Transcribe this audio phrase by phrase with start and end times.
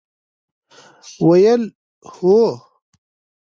[1.27, 1.63] ویل،
[2.13, 2.37] هو!